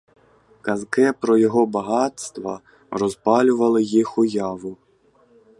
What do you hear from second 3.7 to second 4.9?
їх уяву.